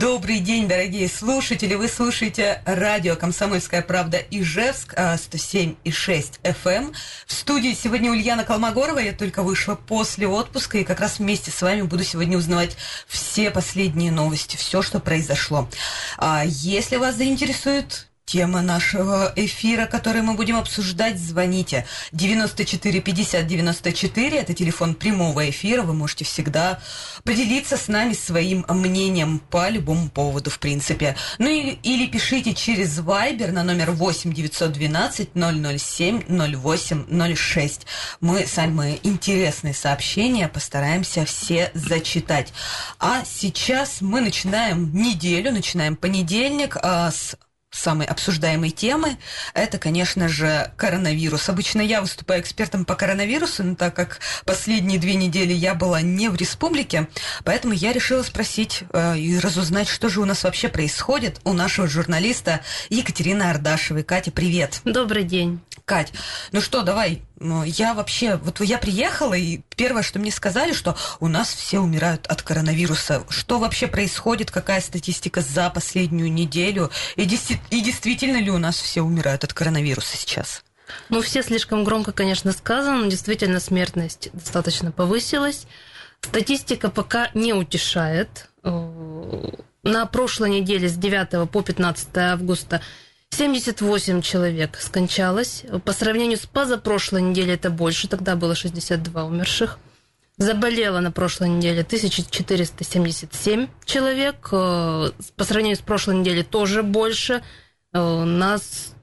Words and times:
Добрый 0.00 0.40
день, 0.40 0.68
дорогие 0.68 1.06
слушатели. 1.06 1.74
Вы 1.74 1.86
слушаете 1.86 2.62
радио 2.64 3.14
«Комсомольская 3.14 3.82
правда» 3.82 4.16
Ижевск, 4.30 4.94
107,6 4.94 6.40
FM. 6.42 6.54
Эм. 6.64 6.92
В 7.26 7.32
студии 7.34 7.74
сегодня 7.74 8.10
Ульяна 8.10 8.44
Колмогорова. 8.44 9.00
Я 9.00 9.12
только 9.12 9.42
вышла 9.42 9.74
после 9.74 10.26
отпуска 10.26 10.78
и 10.78 10.84
как 10.84 11.00
раз 11.00 11.18
вместе 11.18 11.50
с 11.50 11.60
вами 11.60 11.82
буду 11.82 12.04
сегодня 12.04 12.38
узнавать 12.38 12.74
все 13.06 13.50
последние 13.50 14.10
новости, 14.10 14.56
все, 14.56 14.80
что 14.80 14.98
произошло. 14.98 15.68
А 16.16 16.42
если 16.46 16.96
вас 16.96 17.16
заинтересует 17.16 18.08
Тема 18.24 18.62
нашего 18.62 19.32
эфира, 19.34 19.86
который 19.86 20.22
мы 20.22 20.34
будем 20.34 20.56
обсуждать, 20.56 21.18
звоните. 21.18 21.86
94 22.12 23.00
50 23.00 23.46
94, 23.46 24.38
это 24.38 24.54
телефон 24.54 24.94
прямого 24.94 25.50
эфира, 25.50 25.82
вы 25.82 25.92
можете 25.92 26.24
всегда 26.24 26.80
поделиться 27.24 27.76
с 27.76 27.88
нами 27.88 28.12
своим 28.14 28.64
мнением 28.68 29.40
по 29.40 29.68
любому 29.68 30.08
поводу, 30.08 30.50
в 30.50 30.60
принципе. 30.60 31.16
Ну 31.38 31.48
и, 31.48 31.72
или 31.82 32.06
пишите 32.06 32.54
через 32.54 33.00
Viber 33.00 33.50
на 33.50 33.64
номер 33.64 33.90
8 33.90 34.32
912 34.32 35.30
007 35.34 36.22
08 36.28 37.36
06. 37.36 37.86
Мы 38.20 38.46
самые 38.46 39.00
интересные 39.06 39.74
сообщения 39.74 40.48
постараемся 40.48 41.24
все 41.24 41.72
зачитать. 41.74 42.52
А 43.00 43.24
сейчас 43.24 44.00
мы 44.00 44.20
начинаем 44.20 44.94
неделю, 44.94 45.50
начинаем 45.52 45.96
понедельник 45.96 46.76
а, 46.80 47.10
с 47.10 47.36
самой 47.72 48.06
обсуждаемой 48.06 48.70
темы, 48.70 49.16
это, 49.54 49.78
конечно 49.78 50.28
же, 50.28 50.72
коронавирус. 50.76 51.48
Обычно 51.48 51.80
я 51.80 52.00
выступаю 52.00 52.40
экспертом 52.42 52.84
по 52.84 52.94
коронавирусу, 52.94 53.64
но 53.64 53.74
так 53.74 53.94
как 53.94 54.20
последние 54.44 55.00
две 55.00 55.14
недели 55.14 55.52
я 55.52 55.74
была 55.74 56.02
не 56.02 56.28
в 56.28 56.36
республике, 56.36 57.08
поэтому 57.44 57.72
я 57.72 57.92
решила 57.92 58.22
спросить 58.22 58.84
э, 58.92 59.18
и 59.18 59.38
разузнать, 59.38 59.88
что 59.88 60.08
же 60.08 60.20
у 60.20 60.24
нас 60.24 60.44
вообще 60.44 60.68
происходит 60.68 61.40
у 61.44 61.52
нашего 61.52 61.88
журналиста 61.88 62.60
Екатерины 62.90 63.44
Ардашевой. 63.44 64.04
Катя, 64.04 64.30
привет. 64.30 64.80
Добрый 64.84 65.24
день. 65.24 65.60
Кать, 65.84 66.12
ну 66.52 66.60
что, 66.60 66.82
давай, 66.82 67.22
я 67.40 67.94
вообще, 67.94 68.36
вот 68.36 68.60
я 68.60 68.78
приехала, 68.78 69.34
и 69.34 69.62
первое, 69.76 70.02
что 70.02 70.20
мне 70.20 70.30
сказали, 70.30 70.72
что 70.72 70.96
у 71.18 71.26
нас 71.26 71.52
все 71.52 71.80
умирают 71.80 72.26
от 72.28 72.42
коронавируса. 72.42 73.24
Что 73.28 73.58
вообще 73.58 73.88
происходит, 73.88 74.50
какая 74.50 74.80
статистика 74.80 75.40
за 75.40 75.70
последнюю 75.70 76.32
неделю, 76.32 76.90
и, 77.16 77.22
и 77.22 77.80
действительно 77.80 78.36
ли 78.36 78.50
у 78.50 78.58
нас 78.58 78.76
все 78.76 79.02
умирают 79.02 79.42
от 79.44 79.52
коронавируса 79.52 80.16
сейчас? 80.16 80.62
Ну, 81.08 81.20
все 81.20 81.42
слишком 81.42 81.84
громко, 81.84 82.12
конечно, 82.12 82.52
сказано, 82.52 82.98
но 82.98 83.10
действительно 83.10 83.60
смертность 83.60 84.30
достаточно 84.32 84.92
повысилась. 84.92 85.66
Статистика 86.20 86.90
пока 86.90 87.30
не 87.34 87.52
утешает. 87.52 88.48
На 88.62 90.06
прошлой 90.06 90.50
неделе 90.50 90.88
с 90.88 90.96
9 90.96 91.50
по 91.50 91.62
15 91.62 92.16
августа 92.18 92.80
78 93.32 94.20
человек 94.20 94.76
скончалось. 94.78 95.64
По 95.84 95.92
сравнению 95.92 96.36
с 96.36 96.44
позапрошлой 96.44 97.22
неделей 97.22 97.54
это 97.54 97.70
больше, 97.70 98.06
тогда 98.06 98.36
было 98.36 98.54
62 98.54 99.24
умерших. 99.24 99.78
Заболело 100.36 101.00
на 101.00 101.10
прошлой 101.10 101.48
неделе 101.48 101.80
1477 101.80 103.68
человек. 103.86 104.48
Э, 104.52 105.10
по 105.36 105.44
сравнению 105.44 105.76
с 105.76 105.80
прошлой 105.80 106.16
неделей 106.16 106.42
тоже 106.42 106.82
больше. 106.82 107.42
У 107.92 107.98
э, 107.98 108.24
нас 108.24 108.94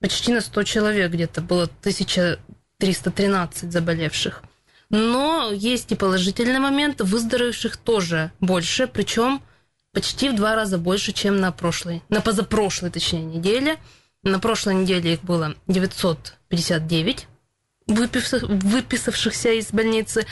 почти 0.00 0.32
на 0.32 0.40
100 0.40 0.62
человек 0.62 1.12
где-то 1.12 1.42
было 1.42 1.64
1313 1.64 3.72
заболевших. 3.72 4.42
Но 4.88 5.50
есть 5.52 5.92
и 5.92 5.96
положительный 5.96 6.60
момент. 6.60 7.00
Выздоровевших 7.00 7.76
тоже 7.76 8.32
больше. 8.40 8.86
Причем 8.86 9.42
почти 9.96 10.28
в 10.28 10.36
два 10.36 10.54
раза 10.54 10.76
больше, 10.76 11.12
чем 11.12 11.40
на 11.40 11.52
прошлой, 11.52 12.02
на 12.10 12.20
позапрошлой, 12.20 12.90
точнее, 12.90 13.24
неделе. 13.24 13.78
На 14.22 14.38
прошлой 14.38 14.74
неделе 14.74 15.14
их 15.14 15.22
было 15.22 15.54
959 15.68 17.26
выписавшихся 17.86 19.52
из 19.52 19.70
больницы 19.72 20.26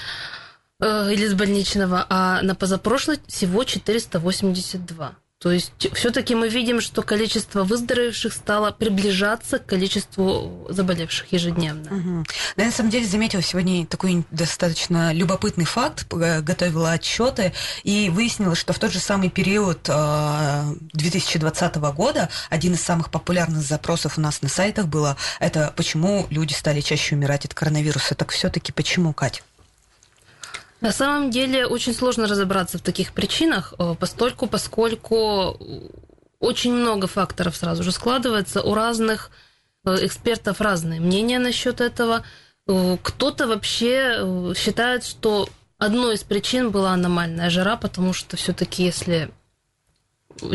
э, 0.80 1.12
или 1.14 1.24
из 1.24 1.32
больничного, 1.32 2.04
а 2.10 2.42
на 2.42 2.54
позапрошлой 2.54 3.20
всего 3.26 3.64
482. 3.64 5.16
То 5.44 5.52
есть 5.52 5.74
все-таки 5.92 6.34
мы 6.34 6.48
видим, 6.48 6.80
что 6.80 7.02
количество 7.02 7.64
выздоровевших 7.64 8.32
стало 8.32 8.70
приближаться 8.70 9.58
к 9.58 9.66
количеству 9.66 10.66
заболевших 10.70 11.30
ежедневно. 11.34 11.94
Угу. 11.94 12.26
Я 12.56 12.64
на 12.64 12.72
самом 12.72 12.88
деле 12.88 13.06
заметила 13.06 13.42
сегодня 13.42 13.84
такой 13.84 14.24
достаточно 14.30 15.12
любопытный 15.12 15.66
факт, 15.66 16.06
готовила 16.10 16.92
отчеты 16.92 17.52
и 17.82 18.08
выяснила, 18.08 18.54
что 18.54 18.72
в 18.72 18.78
тот 18.78 18.90
же 18.90 19.00
самый 19.00 19.28
период 19.28 19.82
2020 19.82 21.76
а, 21.76 21.92
года 21.92 22.30
один 22.48 22.72
из 22.72 22.80
самых 22.80 23.10
популярных 23.10 23.60
запросов 23.60 24.16
у 24.16 24.22
нас 24.22 24.40
на 24.40 24.48
сайтах 24.48 24.86
было 24.86 25.18
это 25.40 25.74
почему 25.76 26.26
люди 26.30 26.54
стали 26.54 26.80
чаще 26.80 27.16
умирать 27.16 27.44
от 27.44 27.52
коронавируса. 27.52 28.14
Так 28.14 28.30
все-таки 28.30 28.72
почему, 28.72 29.12
Кать? 29.12 29.42
На 30.84 30.92
самом 30.92 31.30
деле 31.30 31.66
очень 31.66 31.94
сложно 31.94 32.26
разобраться 32.26 32.76
в 32.76 32.82
таких 32.82 33.14
причинах, 33.14 33.72
э, 33.78 33.94
постольку, 33.98 34.46
поскольку 34.46 35.58
очень 36.40 36.74
много 36.74 37.06
факторов 37.06 37.56
сразу 37.56 37.82
же 37.82 37.90
складывается. 37.90 38.60
У 38.60 38.74
разных 38.74 39.30
э, 39.86 40.04
экспертов 40.04 40.60
разные 40.60 41.00
мнения 41.00 41.38
насчет 41.38 41.80
этого. 41.80 42.22
Э, 42.68 42.98
кто-то 43.02 43.46
вообще 43.46 44.54
считает, 44.54 45.04
что 45.04 45.48
одной 45.78 46.16
из 46.16 46.22
причин 46.22 46.70
была 46.70 46.92
аномальная 46.92 47.48
жара, 47.48 47.76
потому 47.76 48.12
что 48.12 48.36
все-таки 48.36 48.84
если 48.84 49.30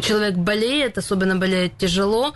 человек 0.03 0.35
болеет, 0.35 0.99
особенно 0.99 1.37
болеет 1.37 1.75
тяжело, 1.79 2.35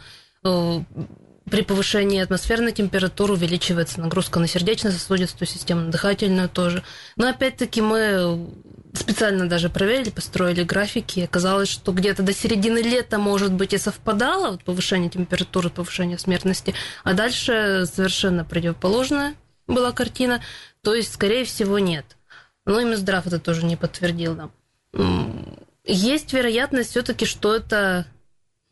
при 1.50 1.62
повышении 1.62 2.22
атмосферной 2.22 2.72
температуры 2.72 3.34
увеличивается 3.34 4.00
нагрузка 4.00 4.40
на 4.40 4.48
сердечно-сосудистую 4.48 5.48
систему, 5.48 5.90
дыхательную 5.92 6.50
тоже. 6.50 6.84
Но 7.16 7.28
опять-таки 7.28 7.82
мы 7.82 8.50
специально 8.94 9.50
даже 9.50 9.70
проверили, 9.70 10.10
построили 10.10 10.64
графики, 10.64 11.20
и 11.20 11.24
оказалось, 11.24 11.70
что 11.70 11.92
где-то 11.92 12.24
до 12.24 12.34
середины 12.34 12.80
лета, 12.80 13.18
может 13.18 13.52
быть, 13.52 13.74
и 13.74 13.78
совпадало 13.78 14.52
вот, 14.52 14.64
повышение 14.64 15.10
температуры, 15.10 15.70
повышение 15.70 16.18
смертности, 16.18 16.74
а 17.04 17.14
дальше 17.14 17.86
совершенно 17.92 18.46
противоположная 18.46 19.36
была 19.68 19.92
картина, 19.92 20.42
то 20.82 20.94
есть, 20.94 21.14
скорее 21.14 21.46
всего, 21.46 21.80
нет. 21.80 22.06
Но 22.66 22.80
и 22.80 22.86
Минздрав 22.86 23.26
это 23.28 23.40
тоже 23.40 23.66
не 23.66 23.76
подтвердил 23.76 24.36
нам. 24.36 24.52
Есть 25.86 26.32
вероятность 26.32 26.92
все-таки, 26.92 27.26
что 27.26 27.54
это 27.54 28.06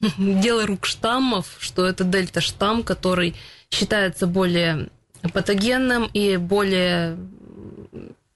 дело 0.18 0.66
рук 0.66 0.86
штаммов, 0.86 1.58
что 1.60 1.86
это 1.86 2.04
дельта-штамм, 2.04 2.84
который 2.84 3.36
считается 3.70 4.28
более 4.28 4.90
патогенным 5.34 6.08
и 6.08 6.38
более 6.38 7.18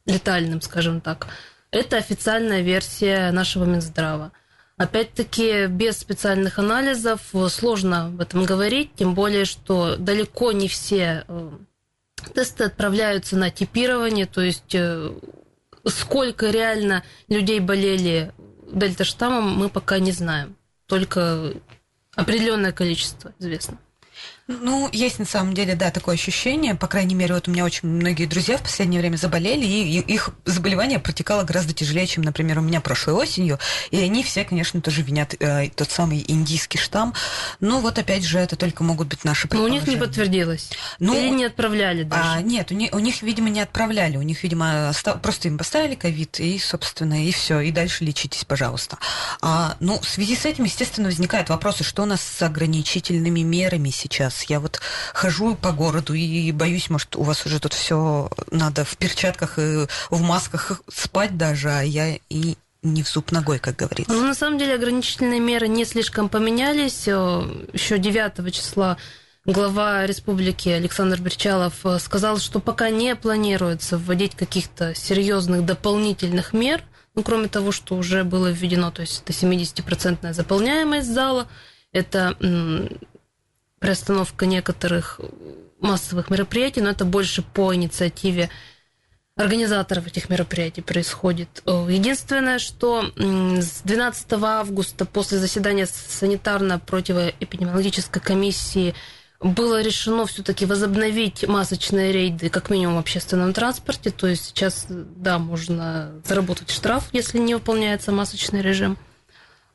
летальным, 0.06 0.62
скажем 0.62 1.02
так. 1.02 1.28
Это 1.72 1.98
официальная 1.98 2.62
версия 2.62 3.32
нашего 3.32 3.66
Минздрава. 3.66 4.32
Опять-таки, 4.78 5.68
без 5.68 5.98
специальных 5.98 6.60
анализов 6.60 7.22
сложно 7.50 8.08
об 8.08 8.22
этом 8.22 8.44
говорить, 8.44 8.92
тем 8.96 9.16
более, 9.16 9.46
что 9.46 9.96
далеко 9.96 10.52
не 10.52 10.68
все 10.68 11.24
э, 11.28 11.52
тесты 12.34 12.66
отправляются 12.66 13.38
на 13.38 13.50
типирование, 13.50 14.26
то 14.26 14.42
есть 14.42 14.76
э, 14.76 15.14
сколько 15.86 16.50
реально 16.50 17.04
людей 17.30 17.62
болели 17.62 18.34
дельта-штаммом, 18.72 19.58
мы 19.58 19.70
пока 19.70 19.98
не 20.00 20.12
знаем 20.12 20.56
только 20.88 21.54
определенное 22.16 22.72
количество 22.72 23.34
известно. 23.40 23.80
Ну, 24.48 24.90
есть 24.92 25.18
на 25.18 25.26
самом 25.26 25.56
деле, 25.56 25.74
да, 25.74 25.90
такое 25.90 26.14
ощущение. 26.14 26.76
По 26.76 26.86
крайней 26.86 27.16
мере, 27.16 27.34
вот 27.34 27.48
у 27.48 27.52
меня 27.52 27.66
очень 27.66 27.90
многие 27.90 28.26
друзья 28.26 28.58
в 28.58 28.62
последнее 28.62 29.02
время 29.02 29.18
заболели, 29.18 29.66
и 29.66 30.00
их 30.00 30.30
заболевание 30.46 31.00
протекало 31.00 31.42
гораздо 31.42 31.74
тяжелее, 31.74 32.06
чем, 32.06 32.24
например, 32.24 32.60
у 32.60 32.62
меня 32.62 32.80
прошлой 32.80 33.16
осенью. 33.16 33.58
И 33.90 33.98
они 33.98 34.24
все, 34.24 34.46
конечно, 34.46 34.82
тоже 34.82 35.02
винят 35.02 35.34
э, 35.40 35.70
тот 35.70 35.90
самый 35.90 36.24
индийский 36.28 36.78
штамм. 36.78 37.16
Но 37.60 37.80
вот 37.80 37.98
опять 37.98 38.24
же, 38.24 38.38
это 38.38 38.56
только 38.56 38.84
могут 38.84 39.08
быть 39.08 39.24
наши. 39.24 39.48
Но 39.52 39.64
у 39.64 39.68
них 39.68 39.88
не 39.88 39.96
подтвердилось. 39.96 40.70
Ну, 41.00 41.18
Или 41.18 41.30
не 41.30 41.46
отправляли 41.46 42.04
даже? 42.04 42.24
А, 42.24 42.42
нет, 42.42 42.72
у 42.72 42.76
них, 42.76 42.94
у 42.94 43.00
них, 43.00 43.24
видимо, 43.24 43.50
не 43.50 43.62
отправляли. 43.62 44.18
У 44.18 44.22
них, 44.22 44.44
видимо, 44.44 44.90
остав... 44.90 45.24
просто 45.24 45.48
им 45.48 45.58
поставили 45.58 45.96
ковид, 45.96 46.40
и, 46.40 46.60
собственно, 46.60 47.26
и 47.26 47.32
все. 47.32 47.62
И 47.62 47.72
дальше 47.72 48.04
лечитесь, 48.04 48.46
пожалуйста. 48.46 49.00
А, 49.42 49.76
ну, 49.80 50.00
в 50.00 50.08
связи 50.08 50.36
с 50.36 50.46
этим, 50.46 50.66
естественно, 50.66 51.08
возникают 51.08 51.50
вопросы, 51.50 51.84
что 51.84 52.04
у 52.04 52.06
нас 52.06 52.22
с 52.22 52.42
ограничительными 52.44 53.40
мерами 53.40 53.90
сейчас 53.90 54.35
сейчас. 54.36 54.50
Я 54.50 54.60
вот 54.60 54.80
хожу 55.14 55.56
по 55.56 55.72
городу 55.72 56.14
и 56.14 56.52
боюсь, 56.52 56.90
может, 56.90 57.16
у 57.16 57.24
вас 57.24 57.46
уже 57.46 57.60
тут 57.60 57.74
все 57.74 58.30
надо 58.52 58.84
в 58.84 58.98
перчатках 58.98 59.58
и 59.60 59.88
в 60.10 60.22
масках 60.22 60.82
спать 60.90 61.38
даже, 61.38 61.70
а 61.70 61.82
я 61.82 62.18
и 62.30 62.56
не 62.84 63.02
в 63.02 63.10
зуб 63.10 63.32
ногой, 63.32 63.60
как 63.60 63.78
говорится. 63.78 64.14
Ну, 64.14 64.22
на 64.22 64.36
самом 64.36 64.60
деле 64.60 64.76
ограничительные 64.76 65.40
меры 65.40 65.68
не 65.68 65.86
слишком 65.86 66.30
поменялись. 66.30 67.08
Еще 67.08 67.98
9 67.98 68.54
числа 68.54 68.98
глава 69.46 70.06
республики 70.06 70.70
Александр 70.70 71.20
Берчалов 71.20 71.86
э, 71.86 72.00
сказал, 72.00 72.40
что 72.40 72.60
пока 72.60 72.90
не 72.90 73.16
планируется 73.16 73.98
вводить 74.00 74.36
каких-то 74.36 74.96
серьезных 74.96 75.66
дополнительных 75.66 76.52
мер, 76.54 76.82
ну, 77.14 77.22
кроме 77.22 77.48
того, 77.48 77.72
что 77.72 77.96
уже 77.96 78.24
было 78.24 78.48
введено, 78.48 78.90
то 78.90 79.02
есть 79.02 79.22
это 79.24 79.34
70% 79.34 80.34
заполняемость 80.34 81.14
зала, 81.14 81.48
это 81.92 82.36
приостановка 83.80 84.46
некоторых 84.46 85.20
массовых 85.80 86.30
мероприятий, 86.30 86.82
но 86.82 86.90
это 86.90 87.06
больше 87.06 87.42
по 87.42 87.74
инициативе 87.76 88.50
организаторов 89.38 90.08
этих 90.08 90.30
мероприятий 90.30 90.82
происходит. 90.82 91.62
Единственное, 91.66 92.58
что 92.58 93.12
с 93.18 93.82
12 93.84 94.34
августа 94.34 95.04
после 95.06 95.40
заседания 95.40 95.86
санитарно-противоэпидемиологической 95.86 98.22
комиссии 98.22 98.96
было 99.42 99.82
решено 99.82 100.26
все-таки 100.26 100.66
возобновить 100.66 101.46
масочные 101.46 102.14
рейды, 102.14 102.50
как 102.50 102.70
минимум 102.70 102.96
в 102.96 103.00
общественном 103.00 103.52
транспорте. 103.52 104.10
То 104.10 104.28
есть 104.28 104.46
сейчас, 104.46 104.86
да, 104.90 105.38
можно 105.38 106.14
заработать 106.24 106.72
штраф, 106.72 107.10
если 107.12 107.38
не 107.38 107.56
выполняется 107.56 108.14
масочный 108.14 108.62
режим. 108.62 108.98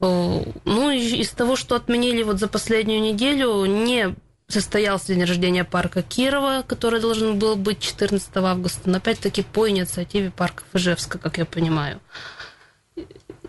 Ну, 0.01 0.91
из 0.91 1.31
того, 1.31 1.57
что 1.57 1.77
отменили 1.77 2.23
вот 2.23 2.39
за 2.39 2.49
последнюю 2.49 3.03
неделю, 3.03 3.67
не 3.67 4.15
состоялся 4.49 5.09
день 5.09 5.25
рождения 5.25 5.65
парка 5.65 6.03
Кирова, 6.03 6.65
который 6.67 7.01
должен 7.01 7.39
был 7.39 7.57
быть 7.57 7.81
14 7.81 8.31
августа, 8.37 8.89
но 8.91 8.97
опять-таки 8.97 9.43
по 9.43 9.69
инициативе 9.69 10.31
парка 10.31 10.65
Ижевска, 10.73 11.19
как 11.19 11.39
я 11.39 11.45
понимаю. 11.45 12.01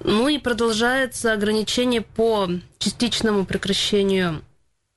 Ну 0.04 0.28
и 0.28 0.38
продолжается 0.38 1.34
ограничение 1.34 2.02
по 2.02 2.50
частичному 2.80 3.46
прекращению 3.46 4.44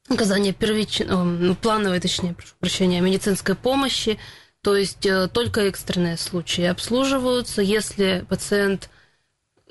оказания 0.09 0.53
первичной, 0.53 1.07
ну, 1.07 1.55
плановой, 1.55 2.01
точнее, 2.01 2.35
прошу 2.35 2.55
прощения, 2.61 3.01
медицинской 3.01 3.55
помощи, 3.55 4.19
то 4.63 4.77
есть 4.77 5.05
э, 5.07 5.29
только 5.29 5.63
экстренные 5.63 6.17
случаи 6.17 6.65
обслуживаются, 6.65 7.63
если 7.63 8.25
пациент 8.29 8.91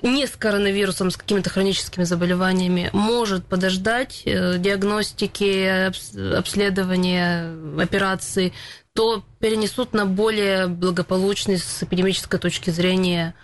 не 0.04 0.26
с 0.26 0.32
коронавирусом, 0.36 1.10
с 1.10 1.16
какими-то 1.16 1.50
хроническими 1.50 2.04
заболеваниями, 2.04 2.90
может 2.92 3.46
подождать 3.46 4.22
э, 4.24 4.58
диагностики, 4.58 5.96
обследования, 6.36 7.52
операции, 7.80 8.52
то 8.92 9.24
перенесут 9.40 9.92
на 9.92 10.06
более 10.06 10.68
благополучный 10.68 11.58
с 11.58 11.82
эпидемической 11.82 12.38
точки 12.38 12.70
зрения 12.70 13.34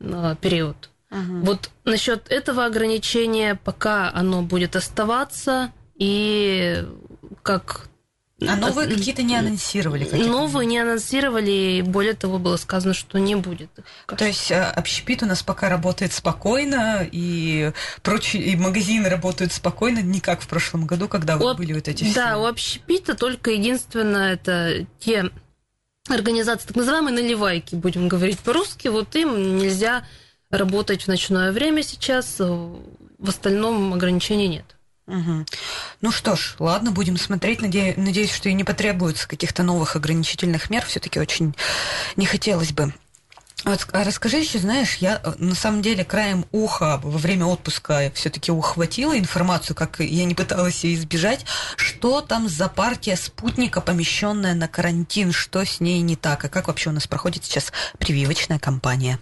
э, 0.00 0.34
период. 0.40 0.90
Угу. 1.10 1.44
Вот 1.44 1.70
насчет 1.84 2.28
этого 2.30 2.64
ограничения, 2.64 3.54
пока 3.54 4.10
оно 4.12 4.42
будет 4.42 4.74
оставаться, 4.74 5.70
и 5.94 6.84
как 7.42 7.88
а 8.42 8.56
новые 8.56 8.88
какие-то 8.88 9.22
не 9.22 9.34
анонсировали? 9.34 10.04
Какие 10.10 10.28
новые 10.28 10.66
не 10.66 10.78
анонсировали, 10.78 11.78
и 11.78 11.82
более 11.82 12.12
того, 12.12 12.38
было 12.38 12.56
сказано, 12.56 12.92
что 12.92 13.18
не 13.18 13.34
будет. 13.34 13.70
То 14.06 14.26
есть 14.26 14.50
э, 14.50 14.62
общепит 14.62 15.22
у 15.22 15.26
нас 15.26 15.42
пока 15.42 15.70
работает 15.70 16.12
спокойно, 16.12 17.08
и 17.10 17.72
прочие 18.02 18.42
и 18.42 18.56
магазины 18.56 19.08
работают 19.08 19.52
спокойно, 19.52 20.00
не 20.00 20.20
как 20.20 20.42
в 20.42 20.48
прошлом 20.48 20.86
году, 20.86 21.08
когда 21.08 21.38
у, 21.38 21.54
были 21.54 21.72
вот 21.72 21.88
эти 21.88 22.04
все... 22.04 22.14
Да, 22.14 22.38
у 22.38 22.44
общепита 22.44 23.14
только 23.14 23.52
единственное, 23.52 24.34
это 24.34 24.86
те 24.98 25.30
организации, 26.08 26.68
так 26.68 26.76
называемые 26.76 27.14
наливайки, 27.14 27.74
будем 27.74 28.06
говорить 28.06 28.38
по-русски, 28.40 28.88
вот 28.88 29.16
им 29.16 29.56
нельзя 29.56 30.04
работать 30.50 31.04
в 31.04 31.08
ночное 31.08 31.52
время 31.52 31.82
сейчас, 31.82 32.38
в 32.38 33.28
остальном 33.28 33.94
ограничений 33.94 34.48
нет. 34.48 34.75
Угу. 35.06 35.46
Ну 36.00 36.10
что 36.10 36.34
ж, 36.34 36.56
ладно, 36.58 36.90
будем 36.90 37.16
смотреть. 37.16 37.62
Наде... 37.62 37.94
Надеюсь, 37.96 38.32
что 38.32 38.48
и 38.48 38.54
не 38.54 38.64
потребуется 38.64 39.28
каких-то 39.28 39.62
новых 39.62 39.96
ограничительных 39.96 40.68
мер. 40.68 40.84
Все-таки 40.84 41.20
очень 41.20 41.54
не 42.16 42.26
хотелось 42.26 42.72
бы. 42.72 42.92
Вот, 43.64 43.88
а 43.92 44.04
расскажи 44.04 44.38
еще, 44.38 44.58
знаешь, 44.58 44.96
я 44.96 45.20
э, 45.24 45.32
на 45.38 45.54
самом 45.54 45.82
деле 45.82 46.04
краем 46.04 46.44
уха 46.52 47.00
во 47.02 47.18
время 47.18 47.46
отпуска 47.46 48.12
все-таки 48.14 48.52
ухватила 48.52 49.18
информацию, 49.18 49.74
как 49.74 49.98
я 49.98 50.24
не 50.24 50.34
пыталась 50.34 50.84
ее 50.84 50.94
избежать, 50.94 51.44
что 51.76 52.20
там 52.20 52.48
за 52.48 52.68
партия 52.68 53.16
спутника, 53.16 53.80
помещенная 53.80 54.54
на 54.54 54.68
карантин, 54.68 55.32
что 55.32 55.64
с 55.64 55.80
ней 55.80 56.00
не 56.00 56.14
так, 56.14 56.44
а 56.44 56.48
как 56.48 56.68
вообще 56.68 56.90
у 56.90 56.92
нас 56.92 57.08
проходит 57.08 57.44
сейчас 57.44 57.72
прививочная 57.98 58.58
кампания? 58.60 59.18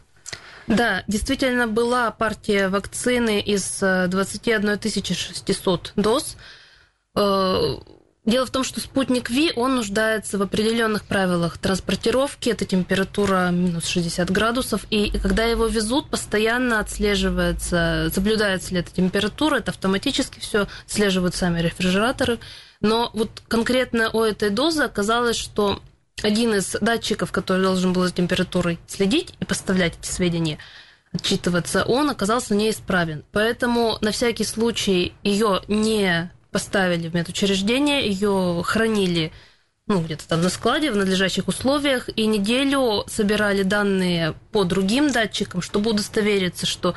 Да, 0.67 1.05
действительно 1.07 1.67
была 1.67 2.11
партия 2.11 2.69
вакцины 2.69 3.41
из 3.41 3.81
21 3.81 4.69
э, 4.69 4.79
600 4.81 5.93
доз. 5.97 6.37
Э, 7.17 7.77
дело 8.25 8.47
в 8.47 8.51
том, 8.51 8.65
что 8.65 8.81
спутник 8.81 9.29
Ви, 9.31 9.53
он 9.57 9.77
нуждается 9.77 10.39
в 10.39 10.43
определенных 10.43 11.05
правилах 11.05 11.59
транспортировки. 11.59 12.49
Это 12.49 12.65
температура 12.65 13.51
минус 13.51 13.87
60 13.87 14.31
градусов. 14.31 14.87
И 14.91 15.11
когда 15.19 15.45
его 15.45 15.67
везут, 15.67 16.09
постоянно 16.09 16.81
отслеживается, 16.81 18.11
соблюдается 18.15 18.73
ли 18.73 18.81
эта 18.81 18.91
температура. 18.91 19.57
Это 19.57 19.71
автоматически 19.71 20.41
все 20.41 20.67
отслеживают 20.87 21.35
сами 21.35 21.61
рефрижераторы. 21.61 22.39
Но 22.81 23.11
вот 23.13 23.43
конкретно 23.49 24.11
у 24.11 24.23
этой 24.23 24.51
дозы 24.51 24.83
оказалось, 24.83 25.37
что 25.37 25.81
один 26.23 26.55
из 26.55 26.77
датчиков, 26.81 27.33
который 27.33 27.63
должен 27.63 27.93
был 27.93 28.05
за 28.05 28.13
температурой 28.13 28.79
следить 28.87 29.35
и 29.41 29.45
поставлять 29.45 29.95
эти 30.01 30.11
сведения, 30.11 30.59
отчитываться, 31.13 31.85
он 31.85 32.11
оказался 32.11 32.55
неисправен. 32.55 33.25
Поэтому 33.33 33.99
на 34.01 34.11
всякий 34.11 34.45
случай 34.45 35.13
ее 35.23 35.63
не 35.69 36.33
поставили 36.51 37.09
в 37.09 37.15
медучреждение, 37.15 38.07
ее 38.07 38.63
хранили 38.65 39.33
ну, 39.87 40.01
где-то 40.01 40.27
там 40.27 40.41
на 40.41 40.49
складе, 40.49 40.91
в 40.91 40.97
надлежащих 40.97 41.47
условиях, 41.49 42.09
и 42.17 42.27
неделю 42.27 43.05
собирали 43.07 43.63
данные 43.63 44.35
по 44.51 44.65
другим 44.65 45.13
датчикам, 45.13 45.61
чтобы 45.61 45.91
удостовериться, 45.91 46.65
что 46.65 46.95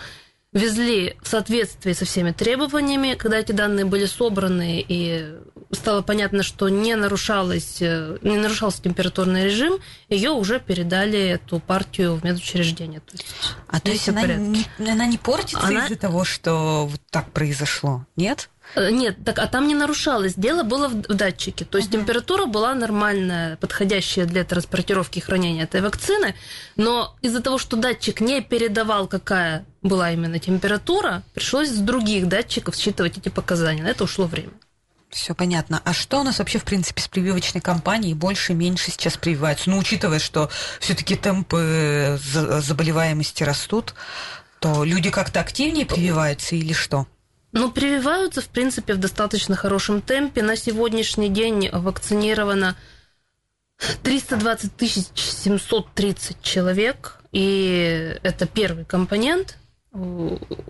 везли 0.54 1.18
в 1.22 1.28
соответствии 1.28 1.94
со 1.94 2.06
всеми 2.06 2.32
требованиями, 2.32 3.16
когда 3.16 3.40
эти 3.40 3.52
данные 3.52 3.86
были 3.86 4.06
собраны 4.06 4.86
и 4.88 5.36
стало 5.72 6.02
понятно, 6.02 6.44
что 6.44 6.70
не, 6.70 6.96
нарушалось, 6.96 7.78
э, 7.82 8.18
не 8.22 8.38
нарушался 8.38 8.82
температурный 8.82 9.46
режим, 9.46 9.80
ее 10.10 10.32
уже 10.32 10.60
передали 10.60 11.20
эту 11.20 11.60
партию 11.60 12.16
в 12.16 12.24
медучреждение. 12.24 13.00
То 13.02 13.12
есть, 13.14 13.26
а 13.68 13.80
то 13.80 13.92
есть 13.92 14.10
она 14.10 14.26
не, 14.26 14.66
она 14.80 15.06
не 15.06 15.18
портится 15.18 15.66
она... 15.66 15.86
из-за 15.86 15.96
того, 15.96 16.24
что 16.24 16.88
вот 16.90 17.02
так 17.10 17.32
произошло, 17.32 18.06
нет? 18.16 18.50
Э, 18.76 18.92
нет, 18.92 19.18
так, 19.24 19.40
а 19.40 19.48
там 19.48 19.68
не 19.68 19.76
нарушалось. 19.76 20.34
Дело 20.36 20.64
было 20.64 20.88
в 20.88 21.02
датчике. 21.02 21.66
То 21.66 21.78
есть 21.78 21.90
uh-huh. 21.90 22.00
температура 22.00 22.46
была 22.46 22.74
нормальная, 22.76 23.58
подходящая 23.58 24.26
для 24.26 24.44
транспортировки 24.44 25.20
и 25.20 25.22
хранения 25.22 25.64
этой 25.64 25.82
вакцины, 25.82 26.36
но 26.76 27.16
из-за 27.22 27.42
того, 27.42 27.58
что 27.58 27.78
датчик 27.78 28.22
не 28.22 28.42
передавал, 28.42 29.08
какая 29.08 29.66
была 29.82 30.12
именно 30.12 30.40
температура, 30.40 31.24
пришлось 31.34 31.70
с 31.70 31.78
других 31.78 32.28
датчиков 32.28 32.76
считывать 32.76 33.18
эти 33.18 33.30
показания. 33.30 33.84
На 33.84 33.88
это 33.88 34.04
ушло 34.04 34.26
время. 34.26 34.52
Все 35.10 35.34
понятно. 35.34 35.82
А 35.86 35.94
что 35.94 36.20
у 36.20 36.24
нас 36.24 36.40
вообще, 36.40 36.60
в 36.60 36.66
принципе, 36.66 37.02
с 37.02 37.08
прививочной 37.08 37.62
кампанией 37.62 38.14
больше 38.14 38.54
меньше 38.54 38.92
сейчас 38.92 39.16
прививаются? 39.18 39.70
Ну, 39.70 39.78
учитывая, 39.78 40.20
что 40.20 40.50
все-таки 40.80 41.16
темпы 41.16 42.20
заболеваемости 42.22 43.44
растут, 43.44 43.94
то 44.60 44.84
люди 44.84 45.10
как-то 45.10 45.40
активнее 45.40 45.86
прививаются 45.86 46.56
или 46.56 46.74
что? 46.74 47.08
Ну, 47.54 47.72
прививаются, 47.72 48.42
в 48.42 48.48
принципе, 48.48 48.94
в 48.94 48.98
достаточно 48.98 49.56
хорошем 49.56 50.02
темпе. 50.02 50.44
На 50.44 50.58
сегодняшний 50.58 51.30
день 51.30 51.70
вакцинировано 51.72 52.76
320 54.04 54.72
730 55.16 56.42
человек, 56.42 57.22
и 57.32 58.20
это 58.24 58.46
первый 58.46 58.84
компонент. 58.84 59.58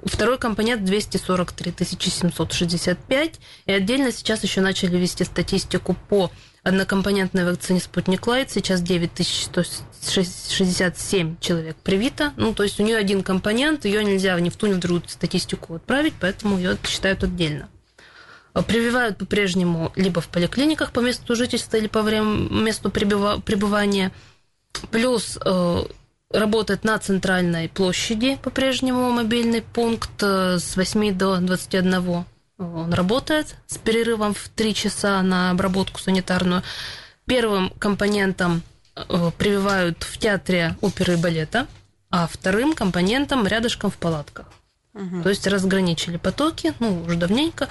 Второй 0.05 0.37
компонент 0.37 0.85
243 0.85 1.73
765. 1.79 3.39
И 3.65 3.71
отдельно 3.71 4.11
сейчас 4.11 4.43
еще 4.43 4.61
начали 4.61 4.95
вести 4.97 5.23
статистику 5.25 5.95
по 6.07 6.29
однокомпонентной 6.63 7.45
вакцине 7.45 7.81
«Спутник 7.81 8.27
Лайт». 8.27 8.51
Сейчас 8.51 8.81
9167 8.81 11.39
человек 11.39 11.77
привито. 11.77 12.33
Ну, 12.37 12.53
то 12.53 12.61
есть 12.63 12.79
у 12.79 12.83
нее 12.83 12.97
один 12.97 13.23
компонент, 13.23 13.85
ее 13.85 14.03
нельзя 14.03 14.39
ни 14.39 14.49
в 14.49 14.55
ту, 14.55 14.67
ни 14.67 14.73
в 14.73 14.79
другую 14.79 15.01
статистику 15.07 15.73
отправить, 15.75 16.13
поэтому 16.19 16.57
ее 16.57 16.77
считают 16.85 17.23
отдельно. 17.23 17.69
Прививают 18.67 19.17
по-прежнему 19.17 19.91
либо 19.95 20.21
в 20.21 20.29
поликлиниках 20.29 20.91
по 20.91 21.01
месту 21.01 21.35
жительства 21.35 21.77
или 21.77 21.87
по 21.87 22.01
время, 22.01 22.49
месту 22.49 22.89
пребывания. 22.89 24.11
Плюс 24.91 25.37
э, 25.43 25.83
работает 26.31 26.83
на 26.83 26.97
центральной 26.99 27.69
площади 27.69 28.37
по-прежнему 28.41 29.09
мобильный 29.11 29.61
пункт 29.61 30.21
э, 30.21 30.59
с 30.59 30.75
8 30.75 31.17
до 31.17 31.37
21. 31.37 32.25
Он 32.59 32.93
работает 32.93 33.55
с 33.67 33.77
перерывом 33.77 34.33
в 34.33 34.49
3 34.49 34.73
часа 34.73 35.21
на 35.21 35.51
обработку 35.51 35.99
санитарную. 35.99 36.63
Первым 37.25 37.69
компонентом 37.77 38.61
э, 38.95 39.31
прививают 39.37 40.03
в 40.03 40.17
театре 40.17 40.75
оперы 40.81 41.13
и 41.13 41.17
балета. 41.17 41.67
а 42.09 42.27
вторым 42.27 42.73
компонентом 42.73 43.45
рядышком 43.47 43.91
в 43.91 43.97
палатках. 43.97 44.47
Угу. 44.93 45.23
То 45.23 45.29
есть 45.29 45.45
разграничили 45.45 46.17
потоки, 46.17 46.73
ну, 46.79 47.03
уже 47.03 47.17
давненько, 47.17 47.67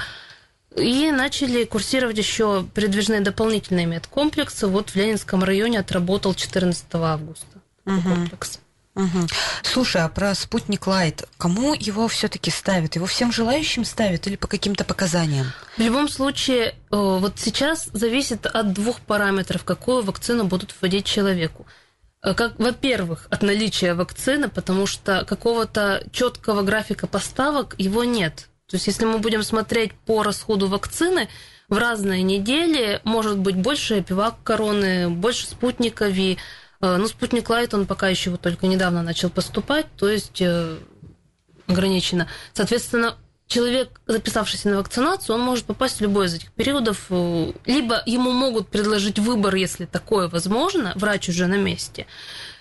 и 0.77 1.11
начали 1.11 1.65
курсировать 1.65 2.19
еще 2.19 2.67
передвижные 2.75 3.23
дополнительные 3.23 3.87
медкомплексы. 3.87 4.67
Вот 4.67 4.91
в 4.91 4.97
Ленинском 4.97 5.43
районе 5.43 5.81
отработал 5.81 6.35
14 6.35 6.85
августа 6.95 7.57
угу. 7.87 8.03
комплекс. 8.03 8.61
Угу. 8.95 9.27
Слушай, 9.63 10.03
а 10.03 10.09
про 10.09 10.35
спутник 10.35 10.87
Лайт, 10.87 11.29
кому 11.37 11.75
его 11.75 12.09
все-таки 12.09 12.51
ставят? 12.51 12.97
Его 12.97 13.05
всем 13.05 13.31
желающим 13.31 13.85
ставят 13.85 14.27
или 14.27 14.37
по 14.37 14.49
каким-то 14.49 14.85
показаниям? 14.85 15.47
В 15.77 15.81
любом 15.81 16.09
случае, 16.09 16.75
вот 16.91 17.35
сейчас 17.37 17.91
зависит 17.93 18.47
от 18.47 18.73
двух 18.73 19.01
параметров, 19.01 19.65
какую 19.65 20.03
вакцину 20.03 20.45
будут 20.45 20.75
вводить 20.81 21.05
человеку. 21.05 21.67
Э, 22.23 22.35
как, 22.35 22.59
во-первых, 22.59 23.29
от 23.31 23.43
наличия 23.43 23.95
вакцины, 23.95 24.49
потому 24.49 24.87
что 24.87 25.25
какого-то 25.25 26.03
четкого 26.11 26.63
графика 26.63 27.07
поставок 27.07 27.75
его 27.79 28.03
нет. 28.03 28.49
То 28.69 28.77
есть, 28.77 28.89
если 28.89 29.05
мы 29.05 29.19
будем 29.19 29.43
смотреть 29.43 29.93
по 29.93 30.23
расходу 30.23 30.67
вакцины, 30.69 31.29
в 31.69 31.79
разные 31.79 32.23
недели 32.23 33.01
может 33.05 33.39
быть 33.39 33.57
больше 33.57 34.03
пивак 34.03 34.43
короны, 34.43 35.09
больше 35.09 35.47
спутника 35.47 36.09
Ви. 36.09 36.39
Э, 36.81 36.97
ну, 36.97 37.09
спутник 37.09 37.49
Лайт, 37.49 37.75
он 37.75 37.87
пока 37.87 38.09
еще 38.09 38.31
вот 38.31 38.41
только 38.41 38.67
недавно 38.67 39.03
начал 39.03 39.31
поступать, 39.31 39.87
то 39.97 40.09
есть 40.09 40.41
э, 40.41 40.77
ограничено. 41.67 42.29
Соответственно, 42.53 43.17
человек, 43.47 44.01
записавшийся 44.07 44.71
на 44.71 44.79
вакцинацию, 44.79 45.37
он 45.37 45.43
может 45.43 45.65
попасть 45.65 45.99
в 45.99 46.01
любой 46.01 46.27
из 46.27 46.35
этих 46.35 46.53
периодов. 46.53 47.07
Э, 47.11 47.53
либо 47.65 48.03
ему 48.07 48.33
могут 48.33 48.69
предложить 48.69 49.19
выбор, 49.19 49.55
если 49.55 49.87
такое 49.87 50.29
возможно, 50.29 50.93
врач 50.97 51.29
уже 51.29 51.47
на 51.47 51.57
месте, 51.57 52.07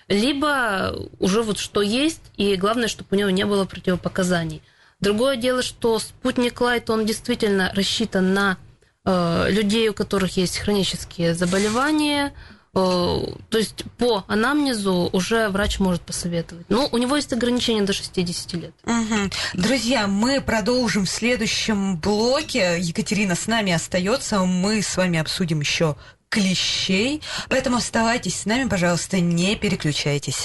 либо 0.07 0.95
уже 1.19 1.41
вот 1.41 1.57
что 1.57 1.81
есть, 1.81 2.21
и 2.37 2.55
главное, 2.55 2.87
чтобы 2.87 3.09
у 3.11 3.15
него 3.15 3.29
не 3.29 3.45
было 3.45 3.65
противопоказаний. 3.65 4.61
Другое 4.99 5.35
дело, 5.35 5.61
что 5.61 5.99
спутник 5.99 6.61
Лайт, 6.61 6.89
он 6.89 7.05
действительно 7.05 7.71
рассчитан 7.75 8.33
на 8.33 8.57
э, 9.03 9.47
людей, 9.49 9.89
у 9.89 9.93
которых 9.93 10.37
есть 10.37 10.57
хронические 10.57 11.35
заболевания, 11.35 12.33
то 12.75 13.57
есть 13.57 13.85
по 13.97 14.25
анамнезу 14.27 15.09
уже 15.13 15.47
врач 15.47 15.79
может 15.79 16.01
посоветовать. 16.01 16.65
Но 16.67 16.89
у 16.91 16.97
него 16.97 17.15
есть 17.15 17.31
ограничение 17.31 17.83
до 17.83 17.93
60 17.93 18.53
лет. 18.53 18.73
Угу. 18.83 19.31
Друзья, 19.53 20.07
мы 20.07 20.41
продолжим 20.41 21.05
в 21.05 21.09
следующем 21.09 21.95
блоке. 21.97 22.77
Екатерина 22.79 23.35
с 23.35 23.47
нами 23.47 23.71
остается. 23.71 24.39
Мы 24.41 24.81
с 24.81 24.97
вами 24.97 25.19
обсудим 25.19 25.61
еще 25.61 25.95
клещей. 26.27 27.21
Поэтому 27.49 27.77
оставайтесь 27.77 28.41
с 28.41 28.45
нами, 28.45 28.67
пожалуйста, 28.67 29.21
не 29.21 29.55
переключайтесь. 29.55 30.35